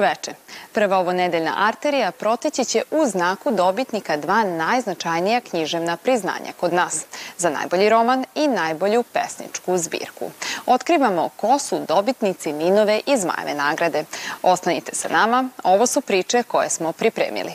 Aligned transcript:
Dobroveče. 0.00 0.32
Prva 0.72 0.98
ovo 0.98 1.12
nedeljna 1.12 1.54
arterija 1.56 2.12
proteći 2.12 2.64
će 2.64 2.82
u 2.90 3.06
znaku 3.06 3.50
dobitnika 3.50 4.16
dva 4.16 4.44
najznačajnija 4.44 5.40
književna 5.40 5.96
priznanja 5.96 6.52
kod 6.60 6.72
nas, 6.72 7.04
za 7.38 7.50
najbolji 7.50 7.88
roman 7.88 8.24
i 8.34 8.48
najbolju 8.48 9.02
pesničku 9.02 9.78
zbirku. 9.78 10.30
Otkrivamo 10.66 11.28
ko 11.36 11.58
su 11.58 11.78
dobitnici 11.88 12.52
Ninove 12.52 13.00
i 13.06 13.16
Zmajeve 13.16 13.54
nagrade. 13.54 14.04
Ostanite 14.42 14.94
sa 14.94 15.08
nama, 15.08 15.48
ovo 15.64 15.86
su 15.86 16.00
priče 16.00 16.42
koje 16.42 16.70
smo 16.70 16.92
pripremili. 16.92 17.52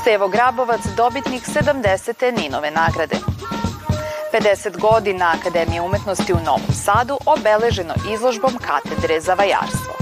Stevo 0.00 0.28
Grabovac, 0.28 0.80
dobitnik 0.96 1.42
70. 1.42 2.42
Ninove 2.42 2.70
nagrade. 2.70 3.16
50 4.32 4.80
godina 4.80 5.34
Akademije 5.40 5.80
umetnosti 5.80 6.32
u 6.32 6.44
Novom 6.44 6.74
Sadu 6.84 7.18
obeleženo 7.26 7.94
izložbom 8.14 8.52
katedre 8.66 9.20
za 9.20 9.34
vajarstvo 9.34 9.97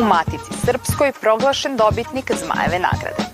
u 0.00 0.04
Matici 0.04 0.52
Srpskoj 0.64 1.12
proglašen 1.20 1.76
dobitnik 1.76 2.30
Zmajeve 2.42 2.78
nagrade. 2.78 3.33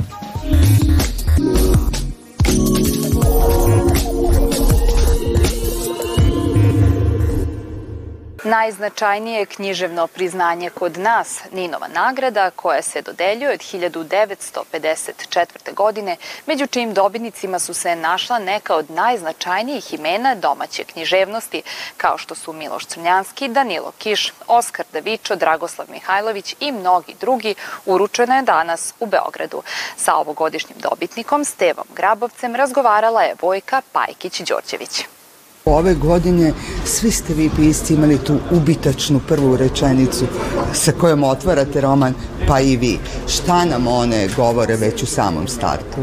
Najznačajnije 8.45 9.47
književno 9.47 10.07
priznanje 10.07 10.71
kod 10.71 10.99
nas, 10.99 11.41
Ninova 11.53 11.89
nagrada, 11.89 12.51
koja 12.51 12.83
se 12.83 13.03
dodeljuje 13.03 13.53
od 13.53 13.61
1954. 13.61 15.75
godine, 15.75 16.17
među 16.47 16.67
čijim 16.67 16.95
dobitnicima 16.95 17.59
su 17.59 17.75
se 17.75 17.97
našla 17.97 18.39
neka 18.39 18.75
od 18.75 18.91
najznačajnijih 18.91 19.95
imena 19.95 20.35
domaće 20.35 20.85
književnosti, 20.85 21.63
kao 21.97 22.19
što 22.19 22.35
su 22.35 22.53
Miloš 22.53 22.87
Crnjanski, 22.87 23.49
Danilo 23.49 23.93
Kiš, 23.99 24.33
Oskar 24.47 24.87
Davičo, 24.93 25.37
Dragoslav 25.37 25.87
Mihajlović 25.91 26.57
i 26.61 26.73
mnogi 26.73 27.15
drugi, 27.21 27.55
uručena 27.87 28.37
je 28.37 28.43
danas 28.43 28.95
u 29.01 29.07
Beogradu. 29.07 29.63
Sa 29.97 30.15
ovogodišnjim 30.15 30.79
dobitnikom, 30.79 31.45
Stevom 31.45 31.87
Grabovcem, 31.97 32.57
razgovarala 32.57 33.23
je 33.23 33.35
Vojka 33.43 33.83
Pajkić-Đorđević. 33.93 35.20
Ove 35.65 35.95
godine 35.95 36.53
svi 36.85 37.11
ste 37.11 37.35
vi 37.35 37.51
pisci 37.57 37.95
imali 37.95 38.19
tu 38.19 38.37
ubitačnu 38.51 39.21
prvu 39.29 39.57
rečenicu 39.57 40.25
sa 40.73 40.93
kojom 40.93 41.25
otvarate 41.25 41.81
roman, 41.81 42.15
pa 42.49 42.61
i 42.61 42.77
vi. 42.77 42.99
Šta 43.29 43.65
nam 43.65 43.87
one 43.87 44.29
govore 44.37 44.77
već 44.77 45.03
u 45.03 45.07
samom 45.07 45.49
startu? 45.49 46.01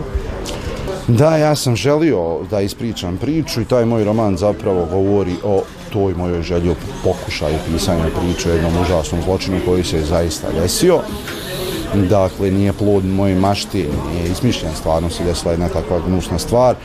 Da, 1.08 1.38
ja 1.38 1.55
sam 1.55 1.75
želio 1.75 2.39
da 2.52 2.61
ispričam 2.61 3.17
priču 3.17 3.61
i 3.61 3.66
taj 3.66 3.86
moj 3.86 4.03
roman 4.03 4.38
zapravo 4.38 4.86
govori 4.86 5.36
o 5.44 5.61
toj 5.94 6.14
mojoj 6.14 6.42
želji 6.42 6.69
o 6.69 6.75
pokušaju 7.03 7.55
pisanja 7.71 8.05
priče 8.21 8.49
o 8.49 8.53
jednom 8.53 8.81
užasnom 8.81 9.21
zločinu 9.21 9.59
koji 9.66 9.83
se 9.83 10.02
zaista 10.02 10.47
desio. 10.61 10.99
Dakle, 12.09 12.52
nije 12.52 12.73
plod 12.73 13.05
moje 13.05 13.36
mašti, 13.36 13.88
nije 14.14 14.31
izmišljen, 14.31 14.71
stvarno 14.75 15.09
se 15.09 15.23
desila 15.23 15.52
jedna 15.52 15.69
takva 15.69 15.99
gnusna 16.08 16.39
stvar 16.39 16.75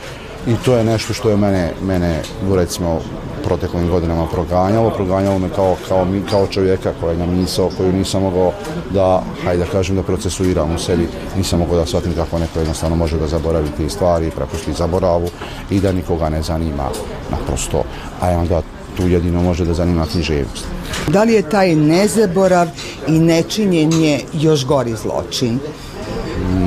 i 0.47 0.55
to 0.65 0.75
je 0.75 0.83
nešto 0.83 1.13
što 1.13 1.29
je 1.29 1.37
mene, 1.37 1.73
mene 1.81 2.21
recimo 2.55 2.99
proteklim 3.43 3.89
godinama 3.89 4.27
proganjalo, 4.27 4.89
proganjalo 4.89 5.39
me 5.39 5.49
kao, 5.49 5.75
kao, 5.87 6.07
kao 6.29 6.47
čovjeka 6.47 6.93
koja 7.01 7.11
je 7.11 7.27
misao 7.27 7.69
koju 7.77 7.93
nisam 7.93 8.21
mogao 8.21 8.51
da, 8.89 9.23
hajde 9.43 9.63
da 9.63 9.71
kažem, 9.71 9.95
da 9.95 10.03
procesuiram 10.03 10.75
u 10.75 10.79
sebi, 10.79 11.07
nisam 11.37 11.59
mogao 11.59 11.75
da 11.75 11.85
shvatim 11.85 12.13
kako 12.15 12.39
neko 12.39 12.59
jednostavno 12.59 12.95
može 12.95 13.17
da 13.17 13.27
zaboravi 13.27 13.69
te 13.77 13.89
stvari, 13.89 14.31
prepusti 14.35 14.73
zaboravu 14.73 15.27
i 15.69 15.79
da 15.79 15.91
nikoga 15.91 16.29
ne 16.29 16.41
zanima 16.41 16.89
naprosto, 17.31 17.83
a 18.21 18.29
onda 18.29 18.61
tu 18.97 19.07
jedino 19.07 19.41
može 19.41 19.65
da 19.65 19.73
zanima 19.73 20.05
književnost. 20.05 20.65
Da 21.07 21.23
li 21.23 21.33
je 21.33 21.49
taj 21.49 21.75
nezaborav 21.75 22.67
i 23.07 23.19
nečinjenje 23.19 24.21
još 24.33 24.65
gori 24.65 24.95
zločin? 24.95 25.59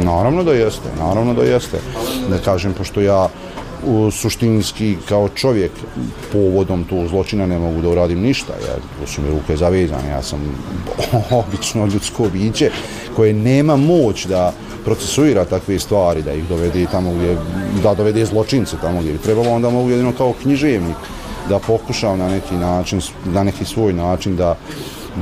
Naravno 0.04 0.42
da 0.44 0.52
jeste, 0.52 0.88
naravno 0.98 1.34
da 1.34 1.42
jeste. 1.42 1.78
Da 2.30 2.38
kažem, 2.38 2.72
pošto 2.72 3.00
ja 3.00 3.28
u, 3.86 4.10
suštinski 4.10 4.96
kao 5.08 5.28
čovjek 5.28 5.70
povodom 6.32 6.84
tog 6.84 7.08
zločina 7.08 7.46
ne 7.46 7.58
mogu 7.58 7.82
da 7.82 7.88
uradim 7.88 8.20
ništa, 8.20 8.52
jer 8.52 8.76
tu 8.76 9.12
su 9.12 9.22
mi 9.22 9.30
ruke 9.30 9.56
zavezane, 9.56 10.08
ja 10.10 10.22
sam 10.22 10.40
obično 11.46 11.86
ljudsko 11.86 12.28
biće 12.32 12.70
koje 13.16 13.32
nema 13.32 13.76
moć 13.76 14.26
da 14.26 14.52
procesuira 14.84 15.44
takve 15.44 15.78
stvari, 15.78 16.22
da 16.22 16.32
ih 16.32 16.48
dovede 16.48 16.86
tamo 16.92 17.14
gdje, 17.14 17.36
da 17.82 17.94
dovede 17.94 18.24
zločince 18.24 18.76
tamo 18.80 19.00
gdje 19.00 19.12
bi 19.12 19.18
trebalo, 19.18 19.50
onda 19.50 19.70
mogu 19.70 19.90
jedino 19.90 20.12
kao 20.12 20.32
književnik 20.42 20.96
da 21.48 21.58
pokušam 21.58 22.18
na 22.18 22.28
neki 22.28 22.54
način, 22.54 23.00
na 23.24 23.44
neki 23.44 23.64
svoj 23.64 23.92
način 23.92 24.36
da 24.36 24.56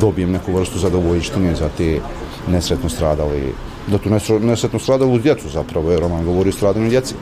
dobijem 0.00 0.31
neku 0.32 0.53
vrstu 0.53 0.78
zadovoljštine 0.78 1.54
za 1.54 1.69
te 1.78 2.00
nesretno 2.48 2.88
stradale 2.88 3.41
da 3.87 3.98
tu 3.98 4.10
nesretno 4.41 4.78
stradalu 4.78 5.19
djecu 5.19 5.48
zapravo, 5.48 5.91
jer 5.91 6.00
roman 6.00 6.25
govori 6.25 6.48
o 6.48 6.53
stradanju 6.53 6.88
djeci. 6.91 7.14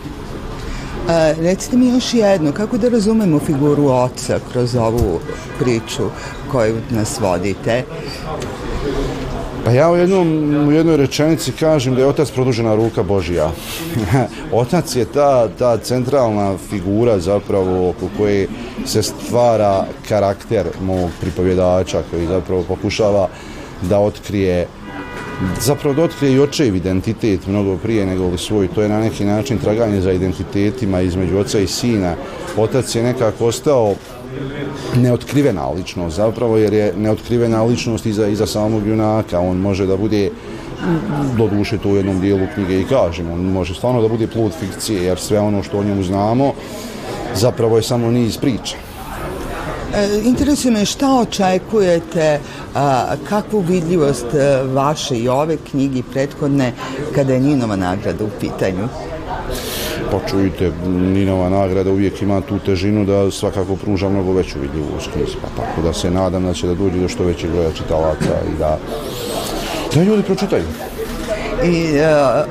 A, 1.09 1.33
recite 1.41 1.77
mi 1.77 1.89
još 1.89 2.15
jedno, 2.15 2.53
kako 2.53 2.79
da 2.79 2.89
razumemo 2.89 3.39
figuru 3.39 3.87
oca 3.89 4.39
kroz 4.53 4.75
ovu 4.75 5.21
priču 5.59 6.03
koju 6.53 6.77
nas 6.91 7.21
vodite? 7.21 7.85
Pa 9.65 9.71
ja 9.71 9.91
u, 9.91 9.97
jednom, 9.97 10.29
u 10.69 10.73
jednoj 10.73 10.97
rečenici 10.97 11.53
kažem 11.53 11.95
da 11.95 12.01
je 12.01 12.07
otac 12.07 12.31
produžena 12.31 12.75
ruka 12.75 13.03
Božija. 13.03 13.51
otac 14.53 14.97
je 14.97 15.05
ta, 15.05 15.49
ta 15.59 15.79
centralna 15.79 16.59
figura 16.71 17.19
zapravo 17.19 17.89
oko 17.91 18.09
koje 18.19 18.49
se 18.87 19.03
stvara 19.03 19.85
karakter 20.09 20.67
mog 20.83 21.11
pripovjedača 21.21 22.03
koji 22.11 22.27
zapravo 22.27 22.63
pokušava 22.63 23.29
da 23.83 23.99
otkrije 23.99 24.67
zapravo 25.61 25.95
da 25.95 26.27
i 26.27 26.39
očev 26.39 26.77
identitet 26.77 27.47
mnogo 27.47 27.77
prije 27.77 28.07
nego 28.07 28.29
li 28.29 28.39
svoj. 28.39 28.69
To 28.69 28.83
je 28.83 28.89
na 28.89 29.01
neki 29.01 29.25
način 29.25 29.59
traganje 29.59 30.01
za 30.01 30.13
identitetima 30.13 31.01
između 31.01 31.39
oca 31.39 31.59
i 31.59 31.67
sina. 31.67 32.15
Otac 32.57 32.95
je 32.95 33.03
nekako 33.03 33.47
ostao 33.47 33.95
neotkrivena 34.97 35.71
ličnost 35.71 36.17
zapravo 36.17 36.57
jer 36.57 36.73
je 36.73 36.95
neotkrivena 36.97 37.63
ličnost 37.63 38.07
iza, 38.07 38.29
iza 38.29 38.47
samog 38.47 38.87
junaka. 38.87 39.41
On 39.41 39.57
može 39.57 39.87
da 39.87 39.97
bude 39.97 40.31
do 41.39 41.49
duše 41.49 41.79
to 41.79 41.89
u 41.89 41.97
jednom 41.97 42.21
dijelu 42.21 42.47
knjige 42.55 42.81
i 42.81 42.85
kažem. 42.85 43.31
On 43.31 43.41
može 43.41 43.75
stvarno 43.75 44.03
da 44.03 44.09
bude 44.09 44.27
plod 44.27 44.53
fikcije 44.61 45.03
jer 45.03 45.19
sve 45.19 45.41
ono 45.41 45.63
što 45.63 45.79
o 45.79 45.85
njemu 45.85 46.03
znamo 46.03 46.53
zapravo 47.35 47.77
je 47.77 47.83
samo 47.83 48.11
niz 48.11 48.39
priča. 48.39 48.77
E, 49.97 50.21
interesuje 50.25 50.73
me 50.73 50.85
šta 50.85 51.15
očekujete, 51.15 52.41
kakvu 53.29 53.61
vidljivost 53.61 54.35
e, 54.35 54.63
vaše 54.65 55.17
i 55.17 55.29
ove 55.29 55.57
knjigi 55.71 56.03
prethodne 56.13 56.73
kada 57.15 57.33
je 57.33 57.41
Ninova 57.41 57.77
nagrada 57.77 58.25
u 58.25 58.29
pitanju? 58.41 58.89
Pa 60.11 60.19
čujte, 60.29 60.73
Ninova 60.87 61.49
nagrada 61.49 61.91
uvijek 61.91 62.23
ima 62.23 62.41
tu 62.41 62.59
težinu 62.59 63.05
da 63.05 63.31
svakako 63.31 63.77
pruža 63.77 64.09
mnogo 64.09 64.33
veću 64.33 64.59
vidljivost 64.61 65.11
knjizi. 65.13 65.37
Pa 65.43 65.63
tako 65.63 65.83
da 65.83 65.93
se 65.93 66.11
nadam 66.11 66.45
da 66.45 66.55
će 66.55 66.67
da 66.67 66.75
dođe 66.75 66.99
do 66.99 67.09
što 67.09 67.25
većeg 67.25 67.51
broja 67.51 67.73
čitalaca 67.73 68.35
i 68.55 68.59
da, 68.59 68.79
da 69.95 70.03
ljudi 70.03 70.23
pročitaju. 70.23 70.65
I 71.65 72.01
a, 72.01 72.45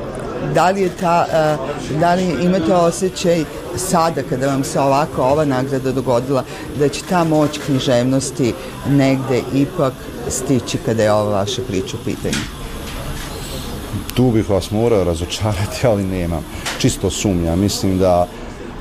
da 0.53 0.69
li 0.69 0.81
je 0.81 0.89
ta, 0.99 1.25
a, 1.33 1.57
da 1.99 2.13
li 2.13 2.23
imate 2.43 2.73
osjećaj 2.73 3.43
sada 3.77 4.23
kada 4.29 4.47
vam 4.47 4.63
se 4.63 4.79
ovako 4.79 5.23
ova 5.23 5.45
nagrada 5.45 5.91
dogodila 5.91 6.43
da 6.79 6.89
će 6.89 7.01
ta 7.09 7.23
moć 7.23 7.59
književnosti 7.65 8.53
negde 8.89 9.41
ipak 9.53 9.93
stići 10.29 10.77
kada 10.85 11.03
je 11.03 11.11
ova 11.11 11.39
vaša 11.39 11.61
priča 11.67 11.97
u 12.01 12.05
pitanju? 12.05 12.43
Tu 14.13 14.31
bih 14.31 14.49
vas 14.49 14.71
morao 14.71 15.03
razočarati, 15.03 15.87
ali 15.91 16.03
nemam. 16.03 16.45
Čisto 16.79 17.09
sumnja. 17.09 17.55
Mislim 17.55 17.97
da 17.97 18.27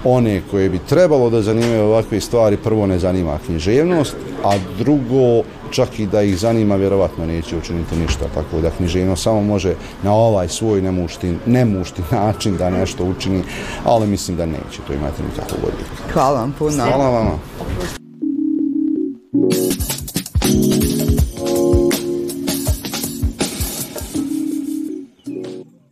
one 0.05 0.43
koje 0.50 0.69
bi 0.69 0.79
trebalo 0.79 1.31
da 1.31 1.43
zanimaju 1.43 1.82
ovakve 1.82 2.20
stvari, 2.20 2.56
prvo 2.56 2.87
ne 2.87 2.99
zanima 2.99 3.38
književnost, 3.47 4.17
a 4.44 4.58
drugo 4.79 5.43
čak 5.70 5.99
i 5.99 6.06
da 6.06 6.23
ih 6.23 6.38
zanima, 6.38 6.76
vjerovatno 6.76 7.26
neće 7.26 7.56
učiniti 7.56 7.97
ništa. 7.97 8.25
Tako 8.35 8.61
da 8.61 8.70
književno 8.70 9.17
samo 9.17 9.43
može 9.43 9.75
na 10.02 10.14
ovaj 10.14 10.49
svoj 10.49 10.82
nemušti, 10.82 11.35
nemušti 11.47 12.02
način 12.11 12.56
da 12.56 12.70
nešto 12.70 13.05
učini, 13.05 13.43
ali 13.85 14.06
mislim 14.06 14.37
da 14.37 14.47
neće 14.47 14.81
to 14.87 14.93
imati 14.93 15.23
nikakvu 15.23 15.56
godinu. 15.62 16.12
Hvala 16.12 16.41
vam 16.41 16.55
puno. 16.58 16.85
Hvala 16.85 17.11
vama. 17.11 17.38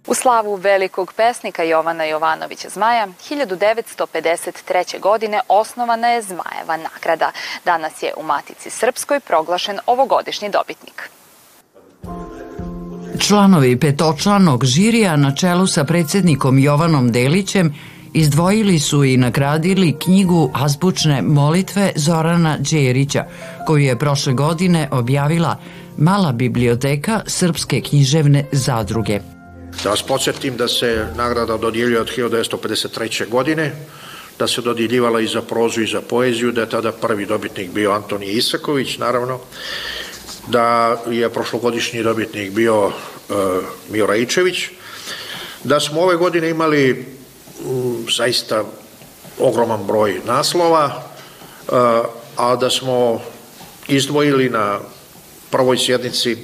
U 0.08 0.14
slavu 0.14 0.55
velikog 0.55 1.12
pesnika 1.16 1.62
Jovana 1.62 2.05
Jovanovića 2.05 2.69
Zmaja, 2.69 3.08
1953. 3.31 5.00
godine 5.00 5.40
osnovana 5.49 6.08
je 6.08 6.22
Zmajeva 6.22 6.76
nagrada. 6.93 7.32
Danas 7.64 8.02
je 8.02 8.12
u 8.16 8.22
Matici 8.22 8.70
Srpskoj 8.70 9.20
proglašen 9.20 9.78
ovogodišnji 9.87 10.49
dobitnik. 10.50 11.10
Članovi 13.19 13.81
petočlanog 13.81 14.64
žirija 14.64 15.16
na 15.16 15.34
čelu 15.34 15.66
sa 15.66 15.84
predsednikom 15.84 16.58
Jovanom 16.58 17.12
Delićem 17.12 17.75
izdvojili 18.14 18.78
su 18.78 19.05
i 19.05 19.16
nagradili 19.16 19.96
knjigu 19.99 20.50
azbučne 20.55 21.22
molitve 21.22 21.93
Zorana 21.96 22.56
Đerića, 22.58 23.25
koju 23.66 23.84
je 23.84 23.99
prošle 23.99 24.32
godine 24.32 24.88
objavila 24.93 25.56
mala 25.96 26.32
biblioteka 26.32 27.20
Srpske 27.26 27.81
književne 27.81 28.44
zadruge. 28.52 29.38
Da 29.83 29.91
vas 29.91 30.03
podsjetim 30.03 30.57
da 30.57 30.69
se 30.69 31.07
nagrada 31.17 31.57
dodjeljuje 31.57 32.01
od 32.01 32.11
1953. 32.17 33.29
godine, 33.29 33.73
da 34.39 34.49
se 34.49 34.61
dodjeljivala 34.61 35.21
i 35.21 35.27
za 35.27 35.43
prozu 35.43 35.83
i 35.83 35.87
za 35.87 36.01
poeziju, 36.01 36.53
da 36.53 36.61
je 36.61 36.71
tada 36.71 36.93
prvi 36.93 37.27
dobitnik 37.27 37.71
bio 37.71 37.93
Antonij 37.93 38.33
Isaković, 38.33 38.99
naravno, 38.99 39.41
da 40.47 40.97
je 41.11 41.31
prošlogodišnji 41.31 42.03
dobitnik 42.03 42.53
bio 42.53 42.87
uh, 42.87 42.93
Mio 43.91 44.07
Raičević, 44.07 44.65
da 45.65 45.81
smo 45.81 46.01
ove 46.01 46.17
godine 46.17 46.51
imali 46.51 47.07
um, 47.65 48.07
zaista 48.17 48.65
ogroman 49.39 49.87
broj 49.87 50.21
naslova, 50.27 51.03
uh, 51.69 51.75
a 52.37 52.57
da 52.57 52.71
smo 52.71 53.23
izdvojili 53.89 54.51
na 54.51 54.81
prvoj 55.51 55.79
sjednici 55.79 56.37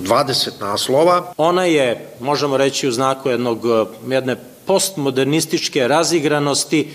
20 0.00 0.50
naslova. 0.60 1.32
Ona 1.36 1.64
je, 1.64 2.08
možemo 2.20 2.56
reći, 2.56 2.88
u 2.88 2.92
znaku 2.92 3.28
jednog, 3.28 3.64
jedne 4.08 4.36
postmodernističke 4.66 5.88
razigranosti 5.88 6.88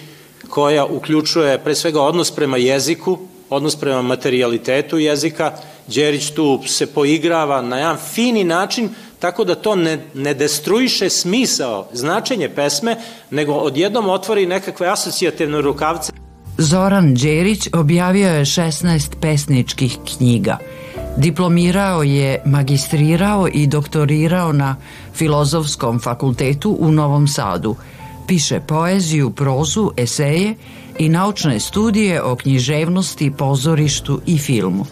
koja 0.50 0.86
uključuje 0.86 1.60
pre 1.64 1.76
svega 1.76 2.02
odnos 2.02 2.32
prema 2.32 2.58
jeziku, 2.58 3.18
odnos 3.50 3.76
prema 3.76 4.02
materijalitetu 4.02 4.98
jezika. 4.98 5.52
Đerić 5.88 6.30
tu 6.30 6.62
se 6.68 6.88
poigrava 6.88 7.62
na 7.62 7.78
jedan 7.78 7.98
fini 8.14 8.44
način 8.44 8.90
tako 9.20 9.44
da 9.44 9.56
to 9.56 9.76
ne, 9.76 10.00
ne 10.14 10.34
destruiše 10.34 11.10
smisao, 11.10 11.88
značenje 11.94 12.50
pesme, 12.50 12.96
nego 13.32 13.54
odjednom 13.54 14.10
otvori 14.10 14.46
nekakve 14.46 14.88
asocijativne 14.88 15.62
rukavce. 15.62 16.14
Zoran 16.58 17.14
Đerić 17.14 17.68
objavio 17.74 18.30
je 18.30 18.46
16 18.46 19.12
pesničkih 19.22 19.98
knjiga. 20.06 20.58
Diplomirao 21.18 22.04
je, 22.04 22.42
magistrirao 22.46 23.48
i 23.54 23.68
doktorirao 23.68 24.52
na 24.52 24.76
Filozofskom 25.14 26.00
fakultetu 26.00 26.78
u 26.80 26.92
Novom 26.92 27.28
Sadu. 27.28 27.76
Piše 28.28 28.60
poeziju, 28.60 29.30
prozu, 29.30 29.92
eseje 29.98 30.56
i 31.00 31.10
naučne 31.10 31.60
studije 31.60 32.22
o 32.22 32.36
književnosti, 32.36 33.32
pozorištu 33.38 34.22
i 34.26 34.38
filmu. 34.38 34.86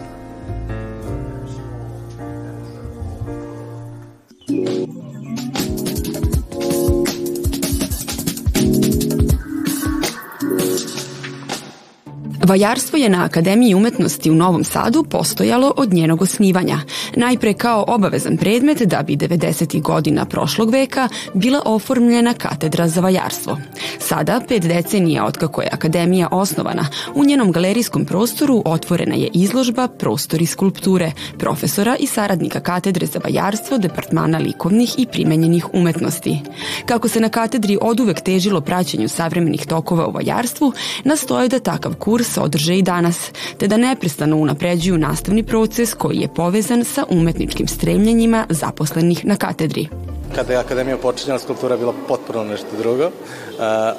Vajarstvo 12.44 12.98
je 12.98 13.08
na 13.08 13.24
Akademiji 13.24 13.74
umetnosti 13.74 14.30
u 14.30 14.34
Novom 14.34 14.64
Sadu 14.64 15.04
postojalo 15.04 15.72
od 15.76 15.92
njenog 15.92 16.22
osnivanja, 16.22 16.78
najpre 17.16 17.52
kao 17.52 17.84
obavezan 17.88 18.36
predmet 18.36 18.78
da 18.78 19.02
bi 19.02 19.16
90. 19.16 19.82
godina 19.82 20.24
prošlog 20.24 20.70
veka 20.70 21.08
bila 21.34 21.62
oformljena 21.64 22.34
katedra 22.34 22.88
za 22.88 23.00
vajarstvo. 23.00 23.58
Sada, 23.98 24.40
pet 24.48 24.62
decenija 24.62 25.24
od 25.24 25.38
kako 25.38 25.62
je 25.62 25.68
Akademija 25.72 26.28
osnovana, 26.30 26.86
u 27.14 27.24
njenom 27.24 27.52
galerijskom 27.52 28.04
prostoru 28.04 28.62
otvorena 28.64 29.14
je 29.14 29.30
izložba 29.34 29.88
Prostori 29.88 30.46
skulpture 30.46 31.12
profesora 31.38 31.96
i 31.98 32.06
saradnika 32.06 32.60
katedre 32.60 33.06
za 33.06 33.20
vajarstvo 33.24 33.78
Departmana 33.78 34.38
likovnih 34.38 34.94
i 34.98 35.06
primenjenih 35.06 35.66
umetnosti. 35.72 36.40
Kako 36.86 37.08
se 37.08 37.20
na 37.20 37.28
katedri 37.28 37.78
oduvek 37.80 38.20
težilo 38.20 38.60
praćenju 38.60 39.08
savremenih 39.08 39.66
tokova 39.66 40.06
u 40.06 40.12
vajarstvu, 40.12 40.72
nastoje 41.04 41.48
da 41.48 41.58
takav 41.58 41.94
kurs 41.94 42.33
se 42.34 42.40
održe 42.40 42.78
i 42.78 42.82
danas, 42.82 43.30
te 43.58 43.68
da 43.68 43.76
neprestano 43.76 44.36
unapređuju 44.36 44.98
nastavni 44.98 45.42
proces 45.42 45.94
koji 45.94 46.16
je 46.16 46.34
povezan 46.34 46.84
sa 46.84 47.04
umetničkim 47.08 47.68
stremljenjima 47.68 48.46
zaposlenih 48.50 49.24
na 49.24 49.36
katedri. 49.36 49.88
Kada 50.34 50.52
je 50.52 50.58
akademija 50.58 50.96
počinjala, 50.98 51.38
skulptura 51.38 51.74
je 51.74 51.78
bila 51.78 51.94
potpuno 52.08 52.44
nešto 52.44 52.76
drugo, 52.78 53.10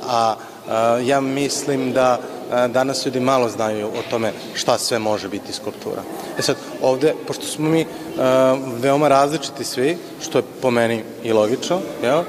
a 0.09 0.35
ja 1.05 1.21
mislim 1.21 1.91
da 1.93 2.19
danas 2.73 3.05
ljudi 3.05 3.19
malo 3.19 3.49
znaju 3.49 3.87
o 3.87 4.01
tome 4.09 4.31
šta 4.53 4.77
sve 4.77 4.99
može 4.99 5.29
biti 5.29 5.53
skulptura. 5.53 6.01
E 6.39 6.41
sad, 6.41 6.55
ovde, 6.81 7.13
pošto 7.27 7.45
smo 7.45 7.69
mi 7.69 7.85
veoma 8.81 9.07
različiti 9.07 9.63
svi, 9.63 9.97
što 10.21 10.37
je 10.37 10.43
po 10.61 10.71
meni 10.71 11.03
i 11.23 11.33
logično, 11.33 11.79
jel, 12.03 12.23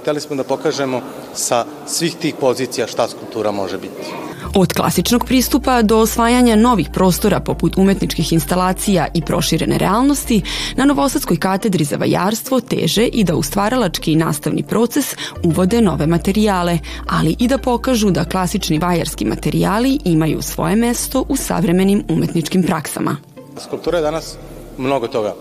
hteli 0.00 0.20
smo 0.20 0.36
da 0.36 0.44
pokažemo 0.44 1.02
sa 1.34 1.64
svih 1.86 2.16
tih 2.16 2.34
pozicija 2.40 2.86
šta 2.86 3.08
skulptura 3.08 3.50
može 3.50 3.78
biti. 3.78 4.31
Od 4.54 4.72
klasičnog 4.72 5.24
pristupa 5.24 5.82
do 5.82 5.98
osvajanja 5.98 6.56
novih 6.56 6.88
prostora 6.92 7.40
poput 7.40 7.76
umetničkih 7.76 8.32
instalacija 8.32 9.06
i 9.14 9.22
proširene 9.22 9.78
realnosti, 9.78 10.42
na 10.76 10.84
Novosadskoj 10.84 11.36
katedri 11.36 11.84
za 11.84 11.96
vajarstvo 11.96 12.60
teže 12.60 13.06
i 13.06 13.24
da 13.24 13.34
u 13.34 13.42
stvaralački 13.42 14.12
i 14.12 14.16
nastavni 14.16 14.62
proces 14.62 15.16
uvode 15.42 15.80
nove 15.80 16.06
materijale, 16.06 16.78
ali 17.08 17.36
i 17.38 17.48
da 17.48 17.58
pokažu 17.58 18.10
da 18.10 18.24
klasični 18.24 18.78
vajarski 18.78 19.24
materijali 19.24 19.98
imaju 20.04 20.42
svoje 20.42 20.76
mesto 20.76 21.24
u 21.28 21.36
savremenim 21.36 22.04
umetničkim 22.08 22.62
praksama. 22.62 23.16
Skulptura 23.58 23.98
je 23.98 24.02
danas 24.02 24.36
mnogo 24.78 25.08
toga. 25.08 25.34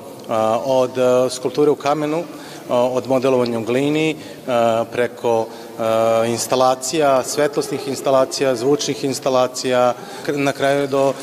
Od 0.66 0.92
skulpture 1.32 1.72
u 1.72 1.76
kamenu, 1.76 2.24
od 2.70 3.08
modelovanja 3.08 3.60
u 3.60 3.64
glini, 3.64 4.16
preko 4.92 5.48
instalacija, 6.28 7.24
svetlosnih 7.24 7.88
instalacija, 7.88 8.56
zvučnih 8.56 9.04
instalacija, 9.04 9.94
na 10.28 10.52
kraju 10.52 10.88
do 10.88 11.14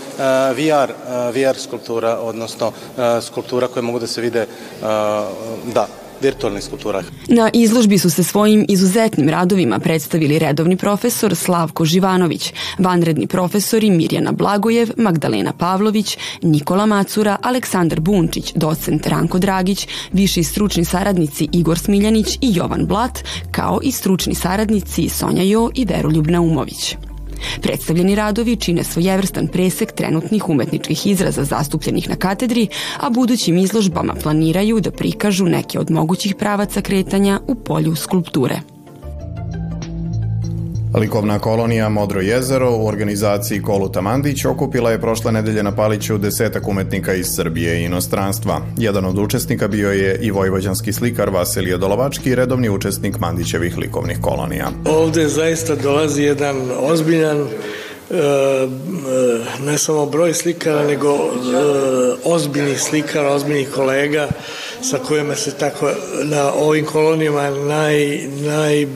VR, 0.55 0.93
VR 1.35 1.59
skulptura, 1.59 2.19
odnosno 2.19 2.73
skulptura 3.23 3.69
koje 3.69 3.83
mogu 3.83 3.99
da 3.99 4.07
se 4.07 4.21
vide, 4.21 4.47
da, 5.75 5.87
virtualnih 6.23 6.65
skulptura. 6.65 7.03
Na 7.29 7.51
izložbi 7.53 7.99
su 7.99 8.11
se 8.11 8.25
svojim 8.25 8.67
izuzetnim 8.69 9.29
radovima 9.29 9.79
predstavili 9.79 10.39
redovni 10.39 10.77
profesor 10.77 11.37
Slavko 11.37 11.85
Živanović, 11.85 12.53
vanredni 12.79 13.27
profesori 13.27 13.91
Mirjana 13.91 14.33
Blagojev, 14.33 14.91
Magdalena 14.97 15.53
Pavlović, 15.53 16.19
Nikola 16.43 16.87
Macura, 16.87 17.37
Aleksandar 17.43 18.01
Bunčić, 18.01 18.53
docent 18.55 19.07
Ranko 19.07 19.39
Dragić, 19.39 19.89
viši 20.13 20.43
stručni 20.43 20.85
saradnici 20.85 21.49
Igor 21.53 21.79
Smiljanić 21.79 22.39
i 22.41 22.55
Jovan 22.55 22.87
Blat, 22.87 23.19
kao 23.51 23.81
i 23.83 23.93
stručni 23.93 24.35
saradnici 24.35 25.09
Sonja 25.09 25.43
Jo 25.43 25.71
i 25.75 25.85
Veroljub 25.85 26.27
Naumović. 26.27 27.08
Predstavljeni 27.63 28.15
radovi 28.15 28.57
čine 28.57 28.85
svojevrstan 28.85 29.47
presek 29.47 29.93
trenutnih 29.93 30.49
umetničkih 30.49 31.07
izraza 31.07 31.45
zastupljenih 31.45 32.09
na 32.09 32.17
katedri, 32.17 32.69
a 33.01 33.11
budućim 33.11 33.59
izložbama 33.59 34.15
planiraju 34.15 34.81
da 34.81 34.91
prikažu 34.91 35.45
neke 35.45 35.79
od 35.79 35.91
mogućih 35.91 36.35
pravaca 36.35 36.81
kretanja 36.81 37.41
u 37.47 37.55
polju 37.55 37.97
skulpture. 37.97 38.61
Likovna 40.95 41.39
kolonija 41.39 41.89
Modro 41.89 42.21
jezero 42.21 42.71
u 42.71 42.87
organizaciji 42.87 43.63
Koluta 43.63 44.01
Mandić 44.01 44.45
okupila 44.45 44.91
je 44.91 45.01
prošle 45.01 45.33
nedelje 45.33 45.63
na 45.63 45.77
Paliću 45.77 46.19
desetak 46.19 46.69
umetnika 46.69 47.15
iz 47.15 47.27
Srbije 47.37 47.81
i 47.81 47.85
inostranstva. 47.85 48.61
Jedan 48.77 49.05
od 49.05 49.19
učesnika 49.19 49.69
bio 49.69 49.93
je 49.93 50.19
i 50.23 50.31
vojvođanski 50.31 50.93
slikar 50.93 51.31
Vasilije 51.31 51.79
Dolovački, 51.79 52.35
redovni 52.35 52.69
učesnik 52.69 53.19
Mandićevih 53.19 53.79
likovnih 53.79 54.19
kolonija. 54.21 54.71
Ovde 54.87 55.29
zaista 55.29 55.75
dolazi 55.75 56.23
jedan 56.23 56.57
ozbiljan 56.81 57.39
e, 57.39 57.47
e, 58.11 58.69
ne 59.67 59.79
samo 59.79 60.07
broj 60.07 60.35
slikara, 60.35 60.87
nego 60.87 61.09
e, 61.09 61.19
ozbiljnih 62.25 62.81
slikara, 62.81 63.33
ozbiljnih 63.33 63.69
kolega 63.75 64.29
sa 64.83 64.99
kojima 64.99 65.35
se 65.35 65.55
tako 65.59 65.91
na 66.25 66.53
ovim 66.53 66.85
kolonijama 66.85 67.51
naj, 67.51 68.21
naj 68.29 68.87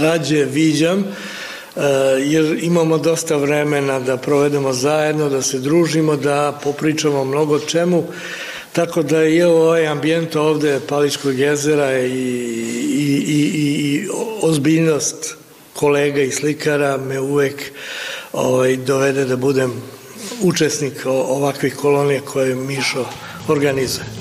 rađe 0.00 0.44
viđam, 0.44 0.98
e, 0.98 1.80
jer 2.18 2.58
imamo 2.62 2.98
dosta 2.98 3.36
vremena 3.36 4.00
da 4.00 4.16
provedemo 4.16 4.72
zajedno, 4.72 5.28
da 5.28 5.42
se 5.42 5.58
družimo, 5.58 6.16
da 6.16 6.58
popričamo 6.62 7.24
mnogo 7.24 7.58
čemu, 7.58 8.04
tako 8.72 9.02
da 9.02 9.20
je 9.20 9.46
ovaj 9.46 9.86
ambijent 9.86 10.36
ovde 10.36 10.80
Paličkog 10.88 11.38
jezera 11.38 11.98
i, 11.98 12.12
i, 12.98 13.24
i, 13.26 13.40
i 13.54 14.08
ozbiljnost 14.42 15.36
kolega 15.74 16.22
i 16.22 16.30
slikara 16.30 16.96
me 16.96 17.20
uvek 17.20 17.72
ovaj, 18.32 18.76
dovede 18.76 19.24
da 19.24 19.36
budem 19.36 19.72
učesnik 20.42 21.06
ovakvih 21.06 21.76
kolonija 21.76 22.20
koje 22.20 22.54
Mišo 22.54 23.06
organizuje. 23.48 24.15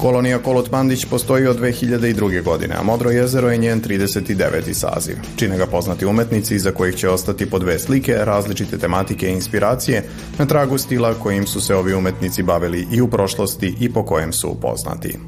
Kolonija 0.00 0.38
Kolot 0.38 0.70
Mandić 0.70 1.04
postoji 1.04 1.46
od 1.46 1.58
2002. 1.60 2.42
godine, 2.42 2.74
a 2.78 2.82
Modro 2.82 3.10
jezero 3.10 3.50
je 3.50 3.58
njen 3.58 3.82
39. 3.82 4.72
saziv. 4.72 5.16
Čine 5.36 5.58
ga 5.58 5.66
poznati 5.66 6.06
umetnici 6.06 6.58
za 6.58 6.72
kojih 6.72 6.96
će 6.96 7.08
ostati 7.08 7.50
po 7.50 7.58
dve 7.58 7.78
slike, 7.78 8.14
različite 8.14 8.78
tematike 8.78 9.28
i 9.28 9.32
inspiracije, 9.32 10.08
na 10.38 10.46
tragu 10.46 10.78
stila 10.78 11.14
kojim 11.14 11.46
su 11.46 11.60
se 11.60 11.74
ovi 11.74 11.94
umetnici 11.94 12.42
bavili 12.42 12.86
i 12.92 13.00
u 13.00 13.08
prošlosti 13.08 13.74
i 13.80 13.92
po 13.92 14.04
kojem 14.04 14.32
su 14.32 14.56
poznati. 14.60 15.18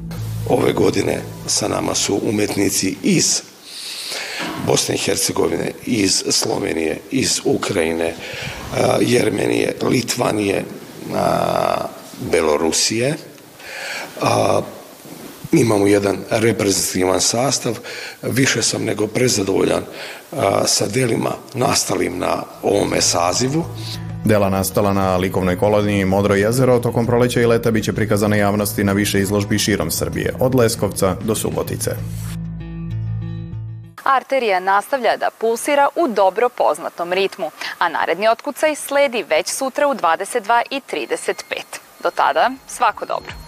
Ove 0.49 0.73
godine 0.73 1.21
sa 1.47 1.67
nama 1.67 1.95
su 1.95 2.19
umetnici 2.23 2.95
iz 3.03 3.41
Bosne 4.67 4.95
i 4.95 4.97
Hercegovine, 4.97 5.71
iz 5.85 6.23
Slovenije, 6.29 6.99
iz 7.11 7.39
Ukrajine, 7.45 8.15
Jermenije, 9.01 9.75
Litvanije, 9.89 10.63
Belorusije, 12.31 13.17
a, 14.21 14.61
imamo 15.51 15.87
jedan 15.87 16.17
reprezentativan 16.29 17.21
sastav, 17.21 17.79
više 18.21 18.61
sam 18.61 18.83
nego 18.83 19.07
prezadovoljan 19.07 19.83
a, 20.31 20.67
sa 20.67 20.87
delima 20.87 21.31
nastalim 21.53 22.19
na 22.19 22.43
ovome 22.61 23.01
sazivu. 23.01 23.65
Dela 24.25 24.49
nastala 24.49 24.93
na 24.93 25.17
likovnoj 25.17 25.59
koloniji 25.59 26.05
Modro 26.05 26.35
jezero 26.35 26.79
tokom 26.79 27.05
proleća 27.05 27.41
i 27.41 27.45
leta 27.45 27.71
biće 27.71 27.93
prikazana 27.93 28.35
javnosti 28.35 28.83
na 28.83 28.93
više 28.93 29.19
izložbi 29.19 29.59
širom 29.59 29.91
Srbije, 29.91 30.33
od 30.39 30.55
Leskovca 30.55 31.15
do 31.23 31.35
Subotice. 31.35 31.91
Arterija 34.03 34.59
nastavlja 34.59 35.17
da 35.17 35.29
pulsira 35.37 35.87
u 35.95 36.07
dobro 36.07 36.49
poznatom 36.49 37.13
ritmu, 37.13 37.51
a 37.77 37.89
naredni 37.89 38.27
otkucaj 38.27 38.75
sledi 38.75 39.23
već 39.29 39.47
sutra 39.47 39.87
u 39.87 39.93
22.35. 39.93 41.33
Do 42.03 42.09
tada, 42.09 42.51
svako 42.67 43.05
dobro. 43.05 43.42